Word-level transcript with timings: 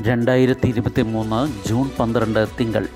രണ്ടായിരത്തി 0.00 0.68
ഇരുപത്തി 0.68 1.02
മൂന്ന് 1.02 1.68
ജൂൺ 1.68 1.90
പന്ത്രണ്ട് 1.98 2.46
തിങ്കൾ. 2.60 2.88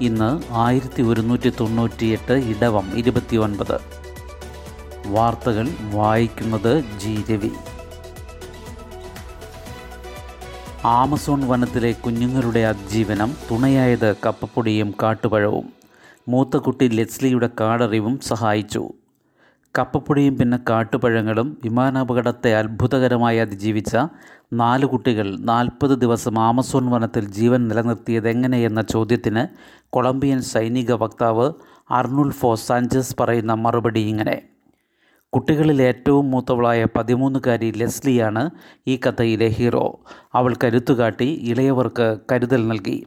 ഇന്ന് 0.00 0.40
ആയിരത്തി 0.50 1.02
ഒരുന്നൂറ്റി 1.02 1.52
തൊണ്ണൂറ്റിയെട്ട് 1.60 2.32
ഇടവം 2.32 2.96
ഇരുപത്തി 2.96 3.36
ഒൻപത് 3.36 3.80
വാർത്തകൾ 5.06 5.68
വായിക്കുന്നത് 5.92 6.84
ജി 6.98 7.24
രവി. 7.30 7.50
ആമസോൺ 10.84 11.48
വനത്തിലെ 11.48 11.92
കുഞ്ഞുങ്ങളുടെ 11.92 12.60
അതിജീവനം 12.60 13.34
തുണയായത് 13.50 14.16
കപ്പപ്പൊടിയും 14.26 14.94
കാട്ടുപഴവും. 15.02 15.72
മൂത്ത 16.28 16.56
കുട്ടി 16.56 16.88
ലെസ്ലിയുടെ 16.88 17.50
കാടറിവും 17.60 18.20
സഹായിച്ചു. 18.20 18.92
കപ്പപ്പൊടിയും 19.78 20.38
പിന്നെ 20.38 20.58
കാട്ടുപഴങ്ങളും 20.68 21.58
വിമാനാപകടത്തെ 21.64 22.54
അത്ഭുതകരമായി 22.54 23.38
അതിജീവിച്ച 23.38 23.96
നാല് 24.52 24.86
കുട്ടികൾ 24.86 25.36
നാൽപ്പത് 25.40 25.90
ദിവസം 25.90 26.38
ആമസോൺ 26.38 26.90
വനത്തിൽ 26.90 27.24
ജീവൻ 27.24 27.68
നിലനിർത്തിയത് 27.68 28.28
എങ്ങനെയെന്ന 28.28 28.82
ചോദ്യത്തിന് 28.82 29.46
കൊളംബിയൻ 29.90 30.40
സൈനിക 30.40 30.92
വക്താവ് 30.92 31.52
അർണുൾഫോ 31.90 32.54
സാഞ്ചസ് 32.54 33.16
പറയുന്ന 33.20 33.54
മറുപടി 33.54 34.00
ഇങ്ങനെ. 34.00 34.42
കുട്ടികളിൽ 35.32 35.82
ഏറ്റവും 35.82 36.30
മൂത്തവളായ 36.30 36.86
പതിമൂന്നുകാരി 36.96 37.70
ലെസ്ലിയാണ് 37.70 38.50
ഈ 38.86 39.00
കഥയിലെ 39.06 39.48
ഹീറോ. 39.48 40.00
അവൾ 40.34 40.54
കരുത്തുകാട്ടി 40.64 41.24
ഇളയവർക്ക് 41.24 42.18
കരുതൽ 42.32 42.68
നൽകി. 42.68 43.06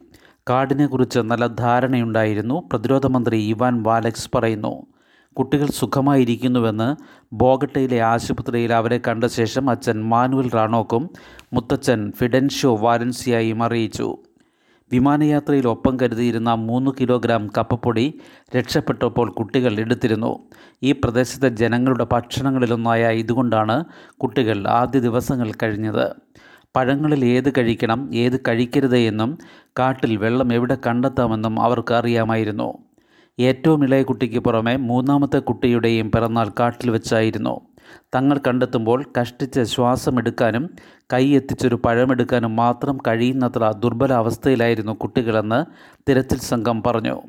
കാടിനെക്കുറിച്ച് 0.50 1.18
നല്ല 1.18 1.46
ധാരണയുണ്ടായിരുന്നു. 1.46 2.62
പ്രതിരോധ 2.72 3.06
മന്ത്രി 3.06 3.36
ഇവാൻ 3.36 3.82
വാലക്സ് 3.82 4.30
പറയുന്നു. 4.34 4.86
കുട്ടികൾ 5.36 5.66
സുഖമായിരിക്കുന്നുവെന്ന് 5.66 6.96
ബോഗട്ടയിലെ 7.32 8.00
ആശുപത്രിയിൽ 8.00 8.72
അവരെ 8.72 9.00
കണ്ട 9.08 9.24
ശേഷം 9.24 9.70
അച്ഛൻ 9.70 10.04
മാനുവൽ 10.04 10.50
റാണോക്കും 10.50 11.10
മുത്തച്ഛൻ 11.52 12.12
ഫിഡൻഷോ 12.18 12.76
വാലൻസിയായും 12.76 13.62
അറിയിച്ചു. 13.62 14.16
വിമാനയാത്രയിൽ 14.92 15.68
ഒപ്പം 15.68 15.98
കരുതിയിരുന്ന 16.02 16.54
മൂന്ന് 16.54 16.90
കിലോഗ്രാം 17.00 17.50
കപ്പപ്പൊടി 17.58 18.20
രക്ഷപ്പെട്ടപ്പോൾ 18.56 19.30
കുട്ടികൾ 19.30 19.80
എടുത്തിരുന്നു. 19.80 20.38
ഈ 20.82 20.92
പ്രദേശത്തെ 20.92 21.48
ജനങ്ങളുടെ 21.48 22.06
ഭക്ഷണങ്ങളിലൊന്നായ 22.12 23.10
ഇതുകൊണ്ടാണ് 23.10 23.84
കുട്ടികൾ 24.16 24.68
ആദ്യ 24.68 25.00
ദിവസങ്ങൾ 25.00 25.52
കഴിഞ്ഞത്. 25.62 26.14
പഴങ്ങളിൽ 26.76 27.24
ഏത് 27.24 27.52
കഴിക്കണം 27.58 28.14
ഏത് 28.14 28.40
കഴിക്കരുത് 28.48 28.96
എന്നും 28.96 29.38
കാട്ടിൽ 29.78 30.16
വെള്ളം 30.16 30.52
എവിടെ 30.52 30.76
കണ്ടെത്താമെന്നും 30.86 31.60
അവർക്ക് 31.60 31.94
അറിയാമായിരുന്നു. 31.94 32.89
ഏറ്റവും 33.38 33.84
ഇളയ 33.84 34.02
കുട്ടിക്ക് 34.02 34.38
പുറമെ 34.38 34.76
മൂന്നാമത്തെ 34.76 35.38
കുട്ടിയുടെയും 35.38 36.10
പിറന്നാൾ 36.10 36.52
കാട്ടിൽ 36.60 36.90
വെച്ചായിരുന്നു. 36.90 37.60
തങ്ങൾ 38.14 38.40
കണ്ടെത്തുമ്പോൾ 38.46 39.04
കഷ്ടിച്ച് 39.20 39.60
ശ്വാസമെടുക്കാനും 39.60 40.70
കൈ 41.12 41.28
എത്തിച്ചൊരു 41.28 41.74
പഴമെടുക്കാനും 41.84 42.56
മാത്രം 42.56 42.98
കഴിയുന്നത്ര 43.06 43.74
ദുർബലാവസ്ഥയിലായിരുന്നു 43.78 44.92
കുട്ടികളെന്ന് 44.92 45.64
തിരച്ചിൽ 46.08 46.38
സംഘം 46.38 46.82
പറഞ്ഞു. 46.82 47.22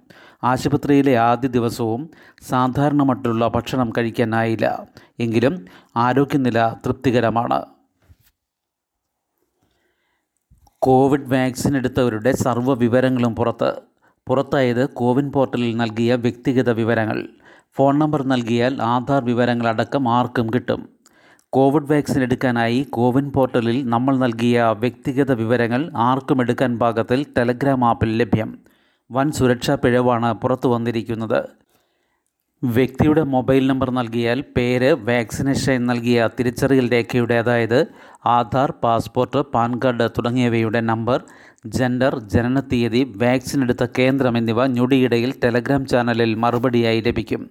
ആശുപത്രിയിലെ 0.44 1.18
ആദ്യ 1.18 1.48
ദിവസവും 1.48 2.10
സാധാരണ 2.50 3.04
മട്ടിലുള്ള 3.04 3.48
ഭക്ഷണം 3.48 3.94
കഴിക്കാനായില്ല. 3.98 4.88
എങ്കിലും 5.20 5.66
ആരോഗ്യനില 5.96 6.76
തൃപ്തികരമാണ്. 6.86 7.66
കോവിഡ് 10.80 11.30
വാക്സിൻ 11.30 11.78
എടുത്തവരുടെ 11.78 12.32
സർവ 12.32 12.74
വിവരങ്ങളും 12.74 13.36
പുറത്ത്. 13.36 13.91
പുറത്തായത് 14.28 14.90
കോവിൻ 14.90 15.32
പോർട്ടലിൽ 15.32 15.78
നൽകിയ 15.78 16.16
വ്യക്തിഗത 16.16 16.70
വിവരങ്ങൾ. 16.70 17.28
ഫോൺ 17.78 18.00
നമ്പർ 18.00 18.24
നൽകിയാൽ 18.24 18.82
ആധാർ 18.82 19.26
വിവരങ്ങളടക്കം 19.26 20.10
ആർക്കും 20.10 20.48
കിട്ടും. 20.48 20.90
കോവിഡ് 21.50 21.92
വാക്സിൻ 21.92 22.22
എടുക്കാനായി 22.22 22.84
കോവിൻ 22.90 23.32
പോർട്ടലിൽ 23.32 23.90
നമ്മൾ 23.90 24.18
നൽകിയ 24.18 24.76
വ്യക്തിഗത 24.80 25.32
വിവരങ്ങൾ 25.32 25.92
ആർക്കും 25.96 26.42
എടുക്കാൻ 26.42 26.80
പാകത്തിൽ 26.80 27.26
ടെലഗ്രാം 27.38 27.86
ആപ്പിൽ 27.86 28.18
ലഭ്യം. 28.18 28.60
വൻ 29.12 29.32
സുരക്ഷാ 29.32 29.76
പിഴവാണ് 29.76 30.34
പുറത്തു 30.34 30.68
വന്നിരിക്കുന്നത്. 30.68 31.62
വ്യക്തിയുടെ 32.64 33.24
മൊബൈൽ 33.24 33.68
നമ്പർ 33.68 33.92
നൽകിയാൽ 33.92 34.44
പേര് 34.58 34.94
വാക്സിനേഷൻ 34.94 35.86
നൽകിയ 35.86 36.30
തിരിച്ചറിയൽ 36.40 36.92
രേഖയുടെ 36.92 37.36
അതായത് 37.36 37.88
ആധാർ 38.26 38.72
പാസ്പോർട്ട് 38.72 39.38
പാൻ 39.38 39.80
കാർഡ് 39.84 40.10
തുടങ്ങിയവയുടെ 40.10 40.82
നമ്പർ 40.82 41.22
ജെൻഡർ 41.66 42.20
ജനനത്തീയതി 42.20 43.14
വാക്സിൻ 43.16 43.62
എടുത്ത 43.62 43.86
കേന്ദ്രം 44.00 44.38
എന്നിവ 44.38 44.66
ഞൊടിയിടയിൽ 44.66 45.34
ടെലഗ്രാം 45.44 45.86
ചാനലിൽ 45.86 46.36
മറുപടിയായി 46.36 47.02
ലഭിക്കും. 47.02 47.50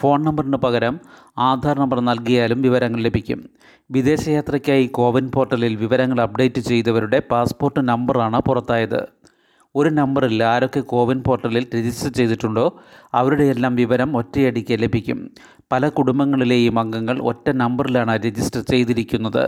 ഫോൺ 0.00 0.24
നമ്പറിന് 0.24 0.56
പകരം 0.56 1.00
ആധാർ 1.38 1.78
നമ്പർ 1.78 2.00
നൽകിയാലും 2.00 2.62
വിവരങ്ങൾ 2.62 3.00
ലഭിക്കും. 3.00 3.50
വിദേശയാത്രയ്ക്കായി 3.90 4.86
കോവിൻ 4.86 5.30
പോർട്ടലിൽ 5.34 5.76
വിവരങ്ങൾ 5.76 6.20
അപ്ഡേറ്റ് 6.20 6.60
ചെയ്തവരുടെ 6.60 7.22
പാസ്പോർട്ട് 7.30 7.88
നമ്പറാണ് 7.88 8.40
പുറത്തായത്. 8.40 9.08
ഒരു 9.78 9.88
നമ്പറിൽ 9.88 10.44
ആരൊക്കെ 10.44 10.80
കോവിൻ 10.80 11.18
പോർട്ടലിൽ 11.26 11.66
രജിസ്റ്റർ 11.74 12.10
ചെയ്തിട്ടുണ്ടോ 12.12 12.64
അവരുടെയെല്ലാം 13.14 13.76
വിവരം 13.76 14.16
ഒറ്റയടിക്ക് 14.16 14.76
ലഭിക്കും. 14.82 15.30
പല 15.72 15.88
കുടുംബങ്ങളിലെയും 15.88 16.78
അംഗങ്ങൾ 16.78 17.16
ഒറ്റ 17.22 17.50
നമ്പറിലാണ് 17.50 18.14
രജിസ്റ്റർ 18.26 18.60
ചെയ്തിരിക്കുന്നത്. 18.60 19.44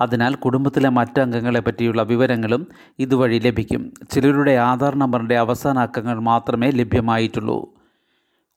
അതിനാൽ 0.00 0.34
കുടുംബത്തിലെ 0.34 0.88
മറ്റ് 0.88 1.20
അംഗങ്ങളെ 1.20 1.60
പറ്റിയുള്ള 1.60 2.02
വിവരങ്ങളും 2.02 2.66
ഇതുവഴി 2.98 3.38
ലഭിക്കും. 3.38 3.92
ചിലരുടെ 4.10 4.54
ആധാർ 4.70 4.96
നമ്പറിന്റെ 4.96 5.38
അവസാന 5.38 5.78
അക്കങ്ങൾ 5.78 6.18
മാത്രമേ 6.20 6.70
ലഭ്യമായിട്ടുള്ളൂ. 6.70 7.58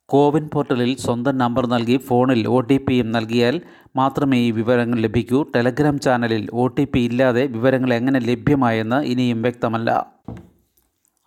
കോവിൻ 0.10 0.50
പോർട്ടലിൽ 0.54 0.92
സ്വന്തം 0.96 1.38
നമ്പർ 1.38 1.68
നൽകി 1.68 1.98
ഫോണിൽ 1.98 2.48
ഒ 2.48 2.60
ടി 2.60 2.78
പിയും 2.78 3.12
നൽകിയാൽ 3.12 3.62
മാത്രമേ 3.96 4.38
ഈ 4.38 4.52
വിവരങ്ങൾ 4.52 5.00
ലഭിക്കൂ. 5.00 5.40
ടെലഗ്രാം 5.56 6.00
ചാനലിൽ 6.00 6.50
ഒ 6.54 6.68
ടി 6.68 6.86
പി 6.94 7.00
ഇല്ലാതെ 7.00 7.46
വിവരങ്ങൾ 7.46 7.94
എങ്ങനെ 7.94 8.20
ലഭ്യമായെന്ന് 8.20 9.00
ഇനിയും 9.06 9.42
വ്യക്തമല്ല. 9.42 10.06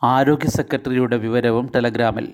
ആരോഗ്യ 0.02 0.48
സെക്രട്ടറിയുടെ 0.48 1.16
വിവരവും 1.16 1.70
ടെലഗ്രാമിൽ. 1.74 2.32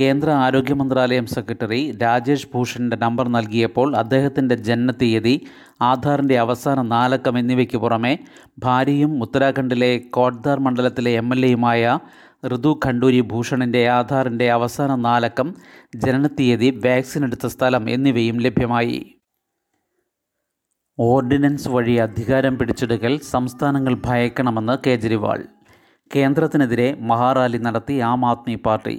കേന്ദ്ര 0.00 0.30
ആരോഗ്യ 0.30 0.74
മന്ത്രാലയം 0.74 1.26
സെക്രട്ടറി 1.26 1.98
രാജേഷ് 2.02 2.48
ഭൂഷണിന്റെ 2.54 2.96
നമ്പർ 2.96 3.28
നൽകിയപ്പോൾ 3.28 3.96
അദ്ദേഹത്തിന്റെ 3.96 4.54
ജനനത്തീയതി 4.54 5.46
ആധാറിന്റെ 5.82 6.38
അവസാന 6.38 6.82
നാലക്കം 6.82 7.38
എന്നിവയ്ക്ക് 7.38 7.76
പുറമെ 7.76 8.18
ഭാര്യയും 8.58 9.22
ഉത്തരാഖണ്ഡിലെ 9.22 9.98
കോട്ട്ദാർ 9.98 10.60
മണ്ഡലത്തിലെ 10.60 11.10
എം 11.10 11.34
എൽ 11.34 11.46
എയുമായ 11.46 11.98
ഋതു 12.46 12.80
ഖണ്ഡൂരി 12.86 13.20
ഭൂഷണിന്റെ 13.20 13.88
ആധാറിന്റെ 13.88 14.50
അവസാന 14.50 14.94
നാലക്കം 14.94 15.54
ജനനത്തീയതി 15.96 16.70
വാക്സിൻ 16.70 17.24
എടുത്ത 17.24 17.46
സ്ഥലം 17.46 17.90
എന്നിവയും 17.90 18.40
ലഭ്യമായി. 18.40 19.14
ഓർഡിനൻസ് 20.98 21.68
വഴി 21.68 21.92
അധികാരം 21.92 22.58
പിടിച്ചെടുക്കൽ 22.58 23.20
സംസ്ഥാനങ്ങൾ 23.20 23.94
ഭയക്കണമെന്ന് 24.06 24.78
കേജ്രിവാൾ. 24.86 25.44
കേന്ദ്രത്തിനെതിരെ 26.16 26.86
മഹാറാലി 27.00 27.58
നടത്തി 27.58 27.94
ആം 27.98 28.22
ആദ്മി 28.30 28.54
പാർട്ടി. 28.54 28.96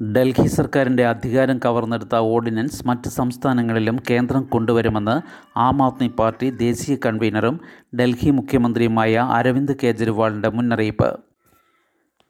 ഡൽഹി 0.00 0.46
സർക്കാരിന്റെ 0.46 1.04
അധികാരം 1.06 1.58
കവർന്നെടുത്ത 1.64 2.14
ഓർഡിനൻസ് 2.34 2.86
മറ്റ് 2.88 3.08
സംസ്ഥാനങ്ങളിലും 3.08 3.96
കേന്ദ്രം 4.10 4.42
കൊണ്ടുവരുമെന്ന് 4.42 5.16
ആം 5.66 5.82
ആദ്മി 5.82 6.08
പാർട്ടി 6.18 6.50
ദേശീയ 6.50 6.96
കൺവീനറും 7.06 7.60
ഡൽഹി 8.00 8.30
മുഖ്യമന്ത്രിയുമായ 8.30 9.14
അരവിന്ദ് 9.38 9.76
കെജ്രിവാളിന്റെ 9.82 10.48
മുന്നറിയിപ്പ്. 10.48 11.10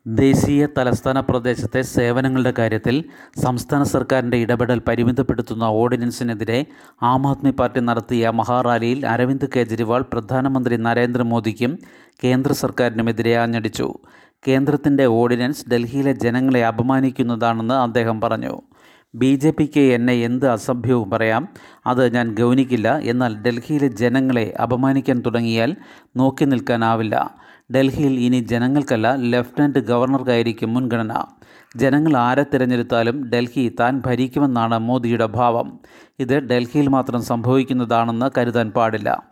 ദേശീയ 0.07 0.67
തലസ്ഥാന 0.79 1.21
പ്രദേശത്തെ 1.21 1.83
സേവനങ്ങളുടെ 1.83 2.55
കാര്യത്തിൽ 2.59 3.05
സംസ്ഥാന 3.43 3.83
സർക്കാരിന്റെ 3.83 4.37
ഇടപെടൽ 4.37 4.79
പരിമിതപ്പെടുത്തുന്ന 4.89 5.63
ഓർഡിനൻസിനെതിരെ 5.63 6.67
ആം 7.03 7.27
ആദ്മി 7.27 7.51
പാർട്ടി 7.51 7.81
നടത്തിയ 7.81 8.31
മഹാറാലിയിൽ 8.31 9.07
അരവിന്ദ് 9.07 9.47
കെജ്രിവാൾ 9.57 10.05
പ്രധാനമന്ത്രി 10.13 10.77
നരേന്ദ്രമോദിക്കും 10.77 11.79
കേന്ദ്ര 12.25 12.53
സർക്കാരിനുമെതിരെ 12.53 13.37
ആഞ്ഞടിച്ചു. 13.37 13.95
കേന്ദ്രത്തിന്റെ 14.49 15.07
ഓർഡിനൻസ് 15.07 15.69
ഡൽഹിയിലെ 15.69 16.13
ജനങ്ങളെ 16.13 16.67
അപമാനിക്കുന്നതാണെന്ന് 16.67 17.75
അദ്ദേഹം 17.75 18.21
പറഞ്ഞു. 18.21 18.63
ബി 19.15 19.35
ജെ 19.35 19.51
പിക്ക് 19.51 19.81
എന്നെ 19.81 20.13
എന്ത് 20.13 20.49
അസഭ്യവും 20.49 21.11
പറയാം 21.11 21.49
അത് 21.87 22.15
ഞാൻ 22.15 22.35
ഗൗനിക്കില്ല. 22.35 22.99
എന്നാൽ 22.99 23.37
ഡൽഹിയിലെ 23.37 23.89
ജനങ്ങളെ 23.89 24.55
അപമാനിക്കാൻ 24.63 25.23
തുടങ്ങിയാൽ 25.27 25.77
നോക്കി 26.17 26.45
നിൽക്കാനാവില്ല. 26.45 27.43
ഡൽഹിയിൽ 27.75 28.21
ഇനി 28.21 28.41
ജനങ്ങൾക്കല്ല 28.41 29.15
ലഫ്റ്റനന്റ് 29.17 29.79
ഗവർണർക്കായിരിക്കും 29.79 30.75
മുൻഗണന. 30.75 31.25
ജനങ്ങൾ 31.77 32.17
ആരെ 32.17 32.45
തിരഞ്ഞെടുത്താലും 32.55 33.31
ഡൽഹി 33.31 33.77
താൻ 33.81 34.03
ഭരിക്കുമെന്നാണ് 34.07 34.79
മോദിയുടെ 34.79 35.27
ഭാവം. 35.27 35.81
ഇത് 36.19 36.39
ഡൽഹിയിൽ 36.39 36.89
മാത്രം 36.89 37.23
സംഭവിക്കുന്നതാണെന്ന് 37.23 38.31
കരുതാൻ 38.39 38.71
പാടില്ല. 38.71 39.23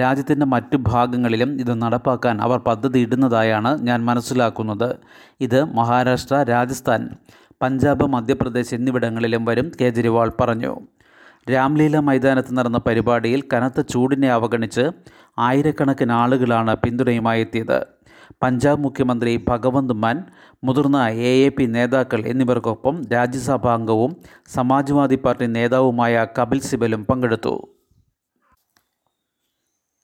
രാജ്യത്തിന്റെ 0.00 0.46
മറ്റു 0.46 0.76
ഭാഗങ്ങളിലും 0.76 1.60
ഇത് 1.60 1.82
നടപ്പാക്കാൻ 1.82 2.42
അവർ 2.42 2.58
പദ്ധതി 2.58 2.98
ഇടുന്നതായാണ് 2.98 3.80
ഞാൻ 3.80 4.04
മനസ്സിലാക്കുന്നത്. 4.04 4.96
ഇത് 5.40 5.64
മഹാരാഷ്ട്ര 5.64 6.42
രാജസ്ഥാൻ 6.42 7.08
പഞ്ചാബ് 7.62 8.06
മധ്യപ്രദേശ് 8.06 8.74
എന്നിവിടങ്ങളിലും 8.74 9.44
വരും 9.44 9.72
കേജ്രിവാൾ 9.80 10.32
പറഞ്ഞു. 10.40 10.80
രാംലീല 11.50 11.98
മൈതാനത്ത് 11.98 12.56
നടന്ന 12.56 12.78
പരിപാടിയിൽ 12.78 13.42
കനത്ത 13.52 13.80
ചൂടിനെ 13.80 14.32
അവഗണിച്ച് 14.32 14.90
ആയിരക്കണക്കിന് 15.38 16.12
ആളുകളാണ് 16.12 16.76
പിന്തുണയുമായി 16.76 17.40
എത്തിയത്. 17.40 17.86
പഞ്ചാബ് 18.42 18.80
മുഖ്യമന്ത്രി 18.80 19.44
ഭഗവന്ത് 19.48 19.94
മാൻ 19.94 20.24
മുതിർന്ന 20.64 21.08
എ 21.08 21.32
എ 21.46 21.48
പി 21.48 21.64
നേതാക്കൾ 21.64 22.26
എന്നിവർക്കൊപ്പം 22.26 23.02
രാജ്യസഭാംഗവും 23.12 24.16
സമാജ്വാദി 24.54 25.14
പാർട്ടി 25.14 25.46
നേതാവുമായ 25.46 26.26
കപിൽ 26.38 26.60
സിബലും 26.60 27.04
പങ്കെടുത്തു. 27.04 27.68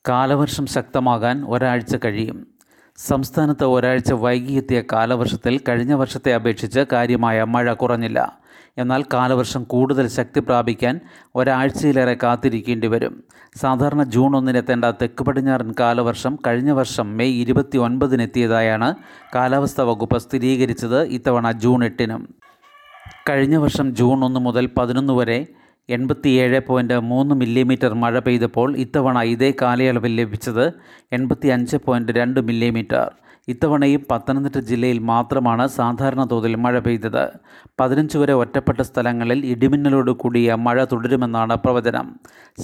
കാലവർഷം 0.08 0.66
ശക്തമാകാൻ 0.66 1.44
ഒരാഴ്ച 1.44 1.96
കഴിയും. 2.04 2.46
സംസ്ഥാനത്ത് 2.96 3.64
ഒരാഴ്ച 3.64 4.12
വൈകിയെത്തിയ 4.12 4.82
കാലവർഷത്തിൽ 4.92 5.60
കഴിഞ്ഞ 5.68 5.92
വർഷത്തെ 5.92 6.34
അപേക്ഷിച്ച് 6.34 6.80
കാര്യമായ 6.92 7.44
മഴ 7.44 7.72
കുറഞ്ഞില്ല. 7.72 8.39
എന്നാൽ 8.80 9.04
കാലവർഷം 9.12 9.62
കൂടുതൽ 9.64 10.06
ശക്തി 10.08 10.40
പ്രാപിക്കാൻ 10.40 10.94
ഒരാഴ്ചയിലേറെ 11.34 12.16
കാത്തിരിക്കേണ്ടി 12.22 12.86
വരും. 12.86 13.14
സാധാരണ 13.60 14.02
ജൂൺ 14.02 14.36
ഒന്നിനെത്തേണ്ട 14.36 14.84
തെക്ക് 14.84 15.24
പടിഞ്ഞാറൻ 15.24 15.70
കാലവർഷം 15.80 16.38
കഴിഞ്ഞ 16.46 16.70
വർഷം 16.70 17.16
മെയ് 17.16 17.40
ഇരുപത്തി 17.40 17.78
ഒൻപതിനെത്തിയതായാണ് 17.78 18.94
കാലാവസ്ഥാ 19.34 19.84
വകുപ്പ് 19.84 20.18
സ്ഥിരീകരിച്ചത് 20.18 21.00
ഇത്തവണ 21.02 21.52
ജൂൺ 21.52 21.84
എട്ടിനും. 21.84 22.22
കഴിഞ്ഞ 23.28 23.56
വർഷം 23.56 23.96
ജൂൺ 23.96 24.24
ഒന്ന് 24.24 24.40
മുതൽ 24.40 24.66
പതിനൊന്ന് 24.78 25.12
വരെ 25.12 25.46
എൺപത്തിയേഴ് 25.88 26.60
പോയിന്റ് 26.66 26.96
മൂന്ന് 27.10 27.34
മില്ലിമീറ്റർ 27.34 27.94
മഴ 27.94 28.18
പെയ്തപ്പോൾ 28.18 28.76
ഇത്തവണ 28.76 29.18
ഇതേ 29.32 29.52
കാലയളവിൽ 29.62 30.12
ലഭിച്ചത് 30.20 30.66
എൺപത്തി 31.12 31.48
അഞ്ച് 31.48 31.76
പോയിന്റ് 31.76 32.12
രണ്ട് 32.12 32.40
മില്ലിമീറ്റർ. 32.40 33.10
ഇത്തവണയും 33.50 34.02
പത്തനംതിട്ട 34.10 34.58
ജില്ലയിൽ 34.70 34.98
മാത്രമാണ് 35.12 35.64
സാധാരണ 35.78 36.22
തോതിൽ 36.30 36.54
മഴ 36.64 36.78
പെയ്തത്. 36.78 37.24
പതിനഞ്ച് 37.80 38.18
വരെ 38.18 38.34
ഒറ്റപ്പെട്ട 38.42 38.80
സ്ഥലങ്ങളിൽ 38.88 39.40
ഇടിമിന്നലോട് 39.52 40.10
കൂടിയ 40.22 40.54
മഴ 40.66 40.84
തുടരുമെന്നാണ് 40.84 41.56
പ്രവചനം. 41.64 42.06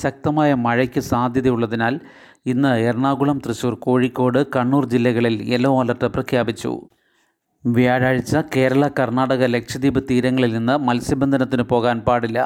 ശക്തമായ 0.03 0.50
മഴയ്ക്ക് 0.67 1.00
സാധ്യതയുള്ളതിനാൽ 1.12 2.00
ഇന്ന് 2.47 2.73
എറണാകുളം 2.88 3.38
തൃശൂർ 3.47 3.75
കോഴിക്കോട് 3.87 4.41
കണ്ണൂർ 4.56 4.85
ജില്ലകളിൽ 4.94 5.37
യെല്ലോ 5.53 5.73
അലർട്ട് 5.81 6.05
പ്രഖ്യാപിച്ചു. 6.05 6.73
വ്യാഴാഴ്ച 7.67 8.37
കേരള 8.56 8.88
കർണാടക 8.99 9.44
ലക്ഷദ്വീപ് 9.55 10.00
തീരങ്ങളിൽ 10.11 10.53
നിന്ന് 10.56 10.75
മത്സ്യബന്ധനത്തിന് 10.88 11.62
പോകാൻ 11.62 12.00
പാടില്ല. 12.00 12.41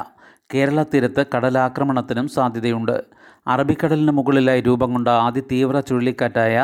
കേരള 0.54 0.82
തീരത്ത് 0.82 1.22
കടലാക്രമണത്തിനും 1.34 2.28
സാധ്യതയുണ്ട്. 2.28 2.96
അറബിക്കടലിന് 3.46 4.12
മുകളിലായി 4.18 4.60
രൂപം 4.60 4.90
കൊണ്ട 4.92 5.08
തീവ്ര 5.50 5.80
ചുഴലിക്കാറ്റായ 5.80 6.56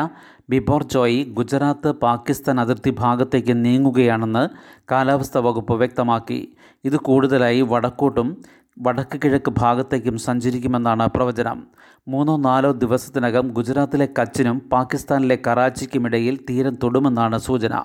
ബിബോർ 0.49 0.83
ജോയി 0.83 1.23
ഗുജറാത്ത് 1.23 1.91
പാകിസ്ഥാൻ 1.91 2.59
അതിർത്തി 2.59 2.95
ഭാഗത്തേക്ക് 2.99 3.65
നീങ്ങുകയാണെന്ന് 3.65 4.49
കാലാവസ്ഥാ 4.91 5.39
വകുപ്പ് 5.39 5.73
വ്യക്തമാക്കി. 5.73 6.55
ഇത് 6.83 6.97
കൂടുതലായി 6.97 7.61
വടക്കോട്ടും 7.61 8.41
വടക്ക് 8.79 9.19
കിഴക്ക് 9.25 9.53
ഭാഗത്തേക്കും 9.57 10.17
സഞ്ചരിക്കുമെന്നാണ് 10.17 11.07
പ്രവചനം. 11.15 11.67
മൂന്നോ 12.07 12.37
നാലോ 12.37 12.71
ദിവസത്തിനകം 12.71 13.47
ഗുജറാത്തിലെ 13.47 14.09
കച്ചിനും 14.21 14.59
പാകിസ്ഥാനിലെ 14.59 15.39
കറാച്ചിക്കുമിടയിൽ 15.47 16.39
തീരം 16.49 16.75
തൊടുമെന്നാണ് 16.83 17.37
സൂചന. 17.37 17.83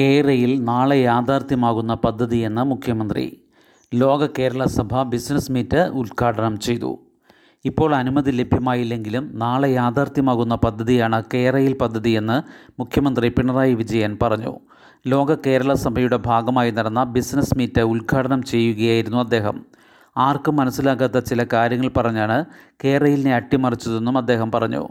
കേരയിൽ 0.00 0.64
നാളെ 0.64 0.96
യാഥാർത്ഥ്യമാകുന്ന 0.96 1.94
പദ്ധതിയെന്ന് 1.94 2.64
മുഖ്യമന്ത്രി. 2.64 3.44
ലോക 3.94 4.26
കേരള 4.38 4.64
സഭ 4.64 5.02
ബിസിനസ് 5.02 5.52
മീറ്റ് 5.52 5.76
ഉദ്ഘാടനം 5.76 6.60
ചെയ്തു. 6.60 7.03
ഇപ്പോൾ 7.64 7.90
അനുമതി 7.94 8.30
ലഭ്യമായില്ലെങ്കിലും 8.30 9.30
നാളെ 9.42 9.68
യാഥാർത്ഥ്യമാകുന്ന 9.72 10.54
പദ്ധതിയാണ് 10.54 11.18
കേരയിൽ 11.34 11.74
പദ്ധതിയെന്ന് 11.82 12.36
മുഖ്യമന്ത്രി 12.80 13.28
പിണറായി 13.28 13.74
വിജയൻ 13.74 14.18
പറഞ്ഞു. 14.22 14.52
ലോക 15.06 15.34
കേരള 15.46 15.72
സഭയുടെ 15.74 16.16
ഭാഗമായി 16.26 16.70
നടന്ന 16.70 17.04
ബിസിനസ് 17.04 17.56
മീറ്റ് 17.58 17.80
ഉദ്ഘാടനം 17.80 18.42
ചെയ്യുകയായിരുന്നു 18.42 19.18
അദ്ദേഹം. 19.18 19.56
ആർക്കും 20.16 20.56
മനസ്സിലാകാത്ത 20.56 21.18
ചില 21.18 21.46
കാര്യങ്ങൾ 21.52 21.90
പറഞ്ഞാണ് 21.96 22.44
കേരളിനെ 22.84 23.34
അട്ടിമറിച്ചതെന്നും 23.34 24.18
അദ്ദേഹം 24.18 24.50
പറഞ്ഞു. 24.52 24.82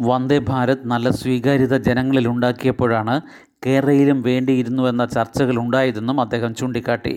വന്ദേ 0.00 0.38
ഭാരത് 0.38 0.86
നല്ല 0.92 1.10
സ്വീകാര്യത 1.10 1.76
ജനങ്ങളിൽ 1.76 2.28
ഉണ്ടാക്കിയപ്പോഴാണ് 2.28 3.20
കേരളയിലും 3.66 4.22
വേണ്ടിയിരുന്നുവെന്ന 4.22 5.04
ചർച്ചകൾ 5.04 5.56
ഉണ്ടായതെന്നും 5.58 6.20
അദ്ദേഹം 6.20 6.54
ചൂണ്ടിക്കാട്ടി. 6.54 7.14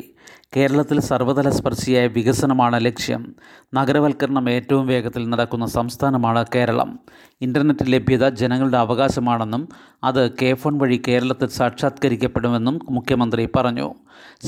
കേരളത്തിൽ 0.55 0.99
സർവതല 0.99 1.49
സ്പർശിയായ 1.49 2.07
വികസനമാണ് 2.07 2.85
ലക്ഷ്യം. 2.85 3.35
നഗരവൽക്കരണം 3.73 4.49
ഏറ്റവും 4.49 4.87
വേഗത്തിൽ 4.87 5.29
നടക്കുന്ന 5.29 5.65
സംസ്ഥാനമാണ് 5.65 6.45
കേരളം. 6.55 6.99
ഇന്റർനെറ്റ് 7.41 7.85
ലഭ്യത 7.87 8.29
ജനങ്ങളുടെ 8.29 8.77
അവകാശമാണെന്നും 8.77 9.69
അത് 10.03 10.31
കെ 10.31 10.53
ഫോൺ 10.53 10.77
വഴി 10.77 11.01
കേരളത്തിൽ 11.07 11.47
സാക്ഷാത്കരിക്കപ്പെടുമെന്നും 11.47 12.79
മുഖ്യമന്ത്രി 12.89 13.49
പറഞ്ഞു. 13.55 13.93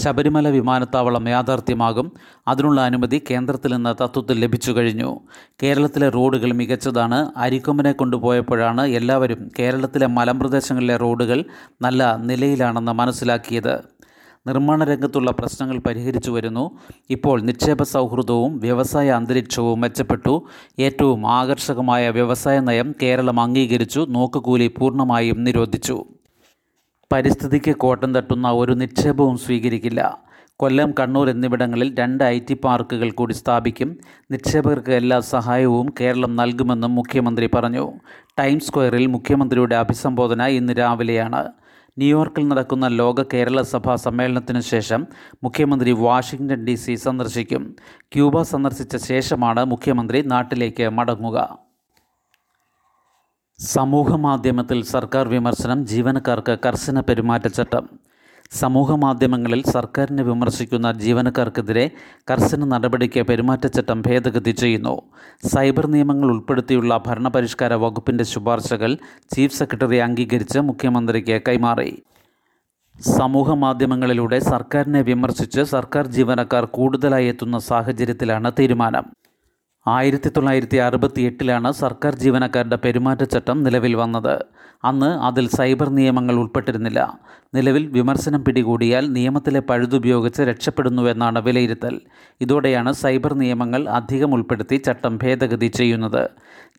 ശബരിമല 0.04 0.50
വിമാനത്താവളം 0.50 1.30
യാഥാർത്ഥ്യമാകും. 1.30 2.12
അതിനുള്ള 2.48 2.82
അനുമതി 2.82 3.22
കേന്ദ്രത്തിൽ 3.32 3.76
നിന്ന് 3.76 4.04
തത്വത്തിൽ 4.04 4.40
ലഭിച്ചു 4.40 4.72
കഴിഞ്ഞു. 4.72 5.20
കേരളത്തിലെ 5.64 6.10
റോഡുകൾ 6.10 6.54
മികച്ചതാണ്. 6.54 7.32
അരിക്കൊമ്പനെ 7.38 7.92
കൊണ്ടുപോയപ്പോഴാണ് 7.92 8.82
എല്ലാവരും 8.82 9.52
കേരളത്തിലെ 9.60 10.08
മലമ്പ്രദേശങ്ങളിലെ 10.08 10.98
റോഡുകൾ 10.98 11.46
നല്ല 11.82 12.16
നിലയിലാണെന്ന് 12.16 12.92
മനസ്സിലാക്കിയത്. 12.92 13.95
നിർമ്മാണ 14.48 14.84
രംഗത്തുള്ള 14.84 15.32
പ്രശ്നങ്ങൾ 15.32 15.78
പരിഹരിച്ചു 15.78 16.32
വരുന്നു. 16.32 16.72
ഇപ്പോൾ 17.10 17.42
നിക്ഷേപ 17.42 17.84
സൗഹൃദവും 17.84 18.60
വ്യവസായ 18.60 19.10
അന്തരീക്ഷവും 19.10 19.82
മെച്ചപ്പെട്ടു. 19.82 20.44
ഏറ്റവും 20.80 21.32
ആകർഷകമായ 21.32 22.10
വ്യവസായ 22.10 22.60
നയം 22.60 22.96
കേരളം 23.02 23.40
അംഗീകരിച്ചു. 23.40 24.06
നോക്കുകൂലി 24.10 24.68
പൂർണമായും 24.68 25.44
നിരോധിച്ചു. 25.44 26.06
പരിസ്ഥിതിക്ക് 27.14 27.76
കോട്ടം 27.76 28.16
തട്ടുന്ന 28.16 28.52
ഒരു 28.52 28.74
നിക്ഷേപവും 28.74 29.38
സ്വീകരിക്കില്ല. 29.38 30.26
കൊല്ലം 30.60 30.94
കണ്ണൂർ 31.00 31.30
എന്നിവിടങ്ങളിൽ 31.30 31.96
രണ്ട് 32.00 32.24
ഐ 32.24 32.40
ടി 32.40 32.54
പാർക്കുകൾ 32.54 33.12
കൂടി 33.12 33.34
സ്ഥാപിക്കും. 33.34 33.98
നിക്ഷേപകർക്ക് 34.32 34.92
എല്ലാ 34.92 35.20
സഹായവും 35.20 35.94
കേരളം 36.00 36.36
നൽകുമെന്നും 36.36 36.96
മുഖ്യമന്ത്രി 36.96 37.50
പറഞ്ഞു. 37.56 37.92
ടൈംസ് 38.40 38.68
സ്ക്വയറിൽ 38.68 39.06
മുഖ്യമന്ത്രിയുടെ 39.06 39.76
അഭിസംബോധന 39.76 40.42
ഇന്ന് 40.42 40.74
രാവിലെയാണ്. 40.78 41.46
ന്യൂയോർക്കിൽ 41.98 42.48
നടക്കുന്ന 42.48 42.88
ലോക 42.88 43.24
കേരള 43.34 43.62
സഭാ 43.62 43.96
സമ്മേളനത്തിനു 43.96 44.60
ശേഷം 44.60 45.08
മുഖ്യമന്ത്രി 45.44 45.92
വാഷിംഗ്ടൺ 45.92 46.66
ഡി 46.66 46.76
സി 46.76 46.96
സന്ദർശിക്കും. 46.96 47.76
ക്യൂബ 48.02 48.42
സന്ദർശിച്ച 48.42 48.96
ശേഷമാണ് 48.96 49.66
മുഖ്യമന്ത്രി 49.66 50.22
നാട്ടിലേക്ക് 50.22 50.90
മടങ്ങുക. 50.90 51.60
സമൂഹ 53.60 54.16
മാധ്യമത്തിൽ 54.16 54.84
സർക്കാർ 54.84 55.28
വിമർശനം 55.28 55.86
ജീവനക്കാർക്ക് 55.86 56.58
കർശന 56.66 57.00
പെരുമാറ്റച്ചട്ടം. 57.00 57.90
സമൂഹ 58.52 58.96
മാധ്യമങ്ങളിൽ 58.96 59.64
സർക്കാരിനെ 59.72 60.24
വിമർശിക്കുന്ന 60.24 60.92
ജീവനക്കാർക്കെതിരെ 60.92 61.92
കർശന 62.32 62.66
നടപടിക്ക് 62.66 63.22
പെരുമാറ്റച്ചട്ടം 63.22 64.02
ഭേദഗതി 64.02 64.52
ചെയ്യുന്നു. 64.52 65.02
സൈബർ 65.48 65.88
നിയമങ്ങൾ 65.88 66.28
ഉൾപ്പെടുത്തിയുള്ള 66.28 67.04
ഭരണപരിഷ്കാര 67.08 67.74
വകുപ്പിന്റെ 67.74 68.24
ശുപാർശകൾ 68.24 68.98
ചീഫ് 69.36 69.56
സെക്രട്ടറി 69.56 69.98
അംഗീകരിച്ച് 69.98 70.60
മുഖ്യമന്ത്രിക്ക് 70.60 71.42
കൈമാറി. 71.48 72.04
സമൂഹ 73.18 73.54
മാധ്യമങ്ങളിലൂടെ 73.54 74.40
സർക്കാരിനെ 74.40 75.02
വിമർശിച്ച് 75.02 75.62
സർക്കാർ 75.62 76.08
ജീവനക്കാർ 76.08 76.66
കൂടുതലായി 76.66 77.28
എത്തുന്ന 77.28 77.58
സാഹചര്യത്തിലാണ് 77.58 78.52
തീരുമാനം. 78.60 79.06
ആയിരത്തി 79.88 80.30
തൊള്ളായിരത്തി 80.30 80.78
അറുപത്തി 80.78 81.22
എട്ടിലാണ് 81.22 81.72
സർക്കാർ 81.72 82.16
ജീവനക്കാരുടെ 82.16 82.76
പെരുമാറ്റച്ചട്ടം 82.76 83.64
നിലവിൽ 83.64 83.96
വന്നത്. 83.96 84.46
അന്ന് 84.84 85.06
അതിൽ 85.06 85.48
സൈബർ 85.48 85.90
നിയമങ്ങൾ 85.90 86.36
ഉൾപ്പെട്ടിരുന്നില്ല. 86.36 87.14
നിലവിൽ 87.56 87.88
വിമർശനം 87.88 88.44
പിടികൂടിയാൽ 88.44 89.14
നിയമത്തിലെ 89.14 89.60
പഴുതുപയോഗിച്ച് 89.60 90.42
രക്ഷപ്പെടുന്നുവെന്നാണ് 90.42 91.40
വിലയിരുത്തൽ. 91.40 92.02
ഇതോടെയാണ് 92.42 92.94
സൈബർ 92.94 93.34
നിയമങ്ങൾ 93.34 93.90
അധികം 93.90 94.34
ഉൾപ്പെടുത്തി 94.34 94.76
ചട്ടം 94.76 95.20
ഭേദഗതി 95.24 95.68
ചെയ്യുന്നത്. 95.68 96.30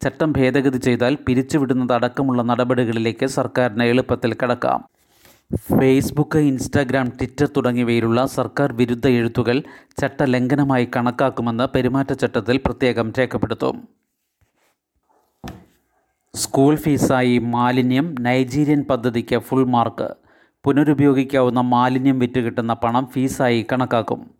ചട്ടം 0.04 0.32
ഭേദഗതി 0.32 0.78
ചെയ്താൽ 0.78 1.18
പിരിച്ചുവിടുന്നതടക്കമുള്ള 1.28 2.42
നടപടികളിലേക്ക് 2.42 3.26
സർക്കാരിന് 3.26 3.84
എളുപ്പത്തിൽ 3.84 4.36
കടക്കാം. 4.42 4.95
ഫേസ്ബുക്ക് 5.54 6.38
ഇൻസ്റ്റാഗ്രാം 6.38 7.08
ട്വിറ്റർ 7.08 7.48
തുടങ്ങിയവയിലുള്ള 7.56 8.26
സർക്കാർ 8.26 8.72
വിരുദ്ധ 8.72 9.08
എഴുത്തുകൾ 9.08 9.62
ചട്ടലംഘനമായി 10.00 10.88
കണക്കാക്കുമെന്ന് 10.96 11.68
പെരുമാറ്റച്ചട്ടത്തിൽ 11.74 12.56
പ്രത്യേകം 12.56 13.12
രേഖപ്പെടുത്തും. 13.18 13.88
സ്കൂൾ 16.34 16.76
ഫീസായി 16.76 17.38
മാലിന്യം 17.38 18.14
നൈജീരിയൻ 18.20 18.82
പദ്ധതിക്ക് 18.90 19.38
ഫുൾ 19.38 19.66
മാർക്ക്. 19.66 20.14
പുനരുപയോഗിക്കാവുന്ന 20.64 21.60
മാലിന്യം 21.60 22.18
വിറ്റ് 22.18 22.40
കിട്ടുന്ന 22.40 22.72
പണം 22.72 23.06
ഫീസായി 23.06 23.66
കണക്കാക്കും. 23.72 24.35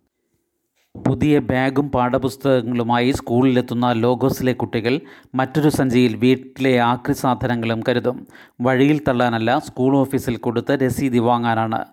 പുതിയ 1.05 1.39
ബാഗും 1.39 1.91
പാഠപുസ്തകങ്ങളുമായി 1.91 3.11
സ്കൂളിലെത്തുന്ന 3.11 3.91
ലോഗോസിലെ 3.93 4.53
കുട്ടികൾ 4.53 4.99
മറ്റൊരു 5.35 5.69
സഞ്ചിയിൽ 5.69 6.15
വീട്ടിലെ 6.15 6.79
ആക്രി 6.79 7.13
സാധനങ്ങളും 7.13 7.83
കരുതും. 7.89 8.27
വഴിയിൽ 8.61 9.01
തള്ളാനല്ല 9.07 9.59
സ്കൂൾ 9.59 9.97
ഓഫീസിൽ 9.97 10.37
കൊടുത്ത് 10.37 10.71
രസീതി 10.71 11.19
വാങ്ങാനാണ്. 11.19 11.85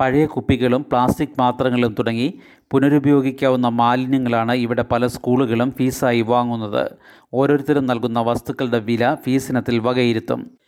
പഴയ 0.00 0.26
കുപ്പികളും 0.26 0.82
പ്ലാസ്റ്റിക് 0.82 1.36
പാത്രങ്ങളും 1.38 1.94
തുടങ്ങി 1.98 2.40
പുനരുപയോഗിക്കാവുന്ന 2.70 3.68
മാലിന്യങ്ങളാണ് 3.68 4.52
ഇവിടെ 4.52 4.84
പല 4.92 5.06
സ്കൂളുകളും 5.06 5.70
ഫീസായി 5.70 6.20
വാങ്ങുന്നത്. 6.20 6.90
ഓരോരുത്തരും 7.34 7.86
നൽകുന്ന 7.86 8.20
വസ്തുക്കളുടെ 8.20 8.78
വില 8.78 9.14
ഫീസിനത്തിൽ 9.14 9.78
വകയിരുത്തും. 9.78 10.61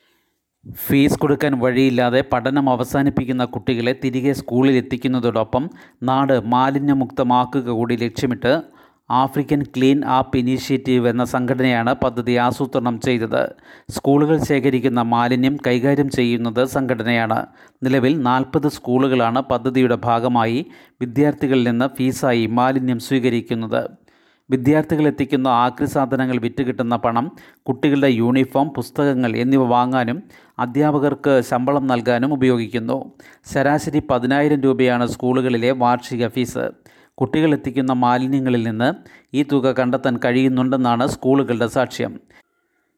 ഫീസ് 0.73 1.19
കൊടുക്കാൻ 1.19 1.61
വഴിയില്ലാതെ 1.61 2.25
പഠനം 2.33 2.71
അവസാനിപ്പിക്കുന്ന 2.71 3.45
കുട്ടികളെ 3.45 3.97
തിരികെ 4.05 4.33
സ്കൂളിൽ 4.33 4.77
എത്തിക്കുന്നതോടൊപ്പം 4.77 5.71
നാട് 6.03 6.41
മാലിന്യമുക്തമാക്കുക 6.41 7.69
കൂടി 7.71 7.97
ലക്ഷ്യമിട്ട് 7.97 8.63
ആഫ്രിക്കൻ 9.11 9.63
ക്ലീൻ 9.63 10.05
ആപ്പ് 10.05 10.39
ഇനീഷ്യേറ്റീവ് 10.39 11.09
എന്ന 11.09 11.25
സംഘടനയാണ് 11.25 11.95
പദ്ധതി 11.95 12.33
ആസൂത്രണം 12.33 13.01
ചെയ്തത്. 13.01 13.55
സ്കൂളുകൾ 13.91 14.45
ശേഖരിക്കുന്ന 14.45 15.03
മാലിന്യം 15.03 15.59
കൈകാര്യം 15.67 16.11
ചെയ്യുന്നത് 16.11 16.65
സംഘടനയാണ്. 16.65 17.47
നിലവിൽ 17.83 18.23
നാൽപ്പത് 18.23 18.69
സ്കൂളുകളാണ് 18.69 19.41
പദ്ധതിയുടെ 19.41 19.95
ഭാഗമായി 19.95 20.67
വിദ്യാർത്ഥികളിൽ 21.01 21.69
നിന്ന് 21.69 21.89
ഫീസായി 21.99 22.47
മാലിന്യം 22.47 22.99
സ്വീകരിക്കുന്നത്. 22.99 24.04
വിദ്യാർത്ഥികൾ 24.51 25.07
എത്തിക്കുന്ന 25.07 25.49
ആക്രി 25.49 25.87
സാധനങ്ങൾ 25.87 26.39
വിറ്റ് 26.39 26.63
കിട്ടുന്ന 26.63 26.97
പണം 26.97 27.33
കുട്ടികളുടെ 27.63 28.07
യൂണിഫോം 28.07 28.69
പുസ്തകങ്ങൾ 28.69 29.37
എന്നിവ 29.37 29.65
വാങ്ങാനും 29.65 30.23
അധ്യാപകർക്ക് 30.59 31.43
ശമ്പളം 31.51 31.87
നൽകാനും 31.87 32.33
ഉപയോഗിക്കുന്നു. 32.33 33.13
ശരാശരി 33.53 34.03
പതിനായിരം 34.11 34.61
രൂപയാണ് 34.61 35.07
സ്കൂളുകളിലെ 35.07 35.71
വാർഷിക 35.71 36.29
ഫീസ്. 36.29 36.71
കുട്ടികൾ 37.15 37.53
എത്തിക്കുന്ന 37.53 37.93
മാലിന്യങ്ങളിൽ 37.93 38.69
നിന്ന് 38.69 38.93
ഈ 39.35 39.43
തുക 39.43 39.73
കണ്ടെത്താൻ 39.73 40.19
കഴിയുന്നുണ്ടെന്നാണ് 40.25 41.07
സ്കൂളുകളുടെ 41.07 41.67
സാക്ഷ്യം. 41.67 42.21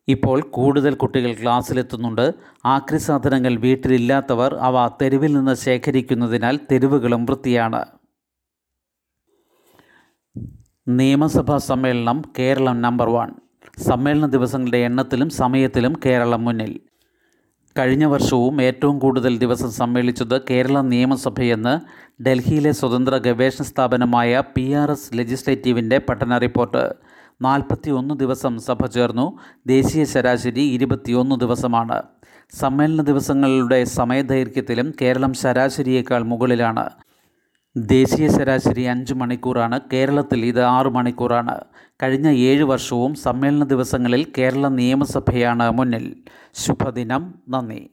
ഇപ്പോൾ 0.09 0.41
കൂടുതൽ 0.41 0.95
കുട്ടികൾ 0.95 1.33
ക്ലാസ്സിലെത്തുന്നുണ്ട്. 1.33 2.35
ആക്രി 2.67 2.99
സാധനങ്ങൾ 2.99 3.57
വീട്ടിലില്ലാത്തവർ 3.57 4.55
അവ 4.55 4.89
തെരുവിൽ 5.03 5.33
നിന്ന് 5.37 5.55
ശേഖരിക്കുന്നതിനാൽ 5.55 6.59
തെരുവുകളും 6.73 7.25
വൃത്തിയാണ്. 7.25 7.85
നിയമസഭാ 10.89 11.59
സമ്മേളനം 11.59 12.23
കേരളം 12.39 12.83
നമ്പർ 12.83 13.09
വൺ. 13.09 13.29
സമ്മേളന 13.79 14.27
ദിവസങ്ങളുടെ 14.27 14.79
എണ്ണത്തിലും 14.79 15.31
സമയത്തിലും 15.31 15.95
കേരളം 16.07 16.45
മുന്നിൽ. 16.45 16.81
കഴിഞ്ഞ 17.79 18.05
വർഷവും 18.05 18.63
ഏറ്റവും 18.63 18.99
കൂടുതൽ 18.99 19.39
ദിവസം 19.39 19.71
സമ്മേളിച്ചത് 19.71 20.41
കേരള 20.51 20.81
നിയമസഭയെന്ന് 20.81 21.81
ഡൽഹിയിലെ 22.23 22.73
സ്വതന്ത്ര 22.73 23.17
ഗവേഷണ 23.17 23.65
സ്ഥാപനമായ 23.65 24.43
പി 24.57 24.73
ആർ 24.73 24.91
എസ് 24.91 25.11
ലെജിസ്ലേറ്റീവിന്റെ 25.15 25.99
പഠന 25.99 26.39
റിപ്പോർട്ട്. 26.39 26.95
നാൽപ്പത്തി 27.43 27.91
ഒന്ന് 27.91 28.15
ദിവസം 28.15 28.59
സഭ 28.59 28.87
ചേർന്നു. 28.87 29.39
ദേശീയ 29.67 30.05
ശരാശരി 30.05 30.61
ഇരുപത്തിയൊന്ന് 30.61 31.41
ദിവസമാണ്. 31.41 32.03
സമ്മേളന 32.53 33.03
ദിവസങ്ങളുടെ 33.03 33.85
സമയദൈർഘ്യത്തിലും 33.85 34.93
കേരളം 35.01 35.35
ശരാശരിയേക്കാൾ 35.35 36.23
മുകളിലാണ്. 36.23 37.06
ദേശീയ 37.77 38.29
ശരാശരി 38.29 38.83
അഞ്ച് 38.83 39.15
മണിക്കൂറാണ്. 39.15 39.81
കേരളത്തിൽ 39.93 40.47
ഇത് 40.47 40.61
ആറ് 40.61 40.87
മണിക്കൂറാണ്. 40.87 41.61
കഴിഞ്ഞ 42.03 42.29
ഏഴ് 42.31 42.65
വർഷവും 42.65 43.15
സമ്മേളന 43.15 43.65
ദിവസങ്ങളിൽ 43.65 44.27
കേരള 44.39 44.69
നിയമസഭയാണ് 44.69 45.71
മുന്നിൽ. 45.71 46.17
ശുഭദിനം. 46.55 47.35
നന്ദി. 47.49 47.91